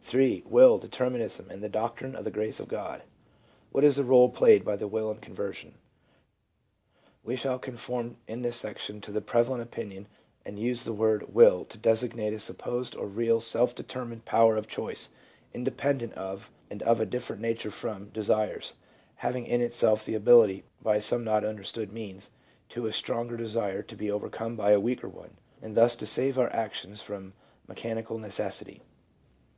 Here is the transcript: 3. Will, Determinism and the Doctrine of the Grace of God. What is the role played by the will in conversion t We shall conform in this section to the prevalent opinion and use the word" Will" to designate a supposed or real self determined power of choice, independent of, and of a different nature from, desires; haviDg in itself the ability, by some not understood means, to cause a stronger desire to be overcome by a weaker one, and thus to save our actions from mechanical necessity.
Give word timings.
3. 0.00 0.42
Will, 0.46 0.78
Determinism 0.78 1.50
and 1.50 1.62
the 1.62 1.68
Doctrine 1.68 2.16
of 2.16 2.24
the 2.24 2.30
Grace 2.30 2.58
of 2.58 2.66
God. 2.66 3.02
What 3.72 3.84
is 3.84 3.96
the 3.96 4.04
role 4.04 4.30
played 4.30 4.64
by 4.64 4.74
the 4.74 4.88
will 4.88 5.10
in 5.10 5.18
conversion 5.18 5.72
t 5.72 5.76
We 7.22 7.36
shall 7.36 7.58
conform 7.58 8.16
in 8.26 8.40
this 8.40 8.56
section 8.56 9.02
to 9.02 9.12
the 9.12 9.20
prevalent 9.20 9.62
opinion 9.62 10.06
and 10.46 10.58
use 10.58 10.84
the 10.84 10.94
word" 10.94 11.34
Will" 11.34 11.62
to 11.66 11.76
designate 11.76 12.32
a 12.32 12.38
supposed 12.38 12.96
or 12.96 13.06
real 13.06 13.38
self 13.38 13.74
determined 13.74 14.24
power 14.24 14.56
of 14.56 14.66
choice, 14.66 15.10
independent 15.52 16.14
of, 16.14 16.50
and 16.70 16.82
of 16.84 16.98
a 16.98 17.04
different 17.04 17.42
nature 17.42 17.70
from, 17.70 18.06
desires; 18.08 18.76
haviDg 19.20 19.46
in 19.46 19.60
itself 19.60 20.06
the 20.06 20.14
ability, 20.14 20.64
by 20.80 20.98
some 20.98 21.22
not 21.22 21.44
understood 21.44 21.92
means, 21.92 22.30
to 22.70 22.80
cause 22.80 22.88
a 22.88 22.92
stronger 22.94 23.36
desire 23.36 23.82
to 23.82 23.94
be 23.94 24.10
overcome 24.10 24.56
by 24.56 24.70
a 24.70 24.80
weaker 24.80 25.06
one, 25.10 25.36
and 25.60 25.76
thus 25.76 25.94
to 25.96 26.06
save 26.06 26.38
our 26.38 26.48
actions 26.50 27.02
from 27.02 27.34
mechanical 27.68 28.16
necessity. 28.18 28.80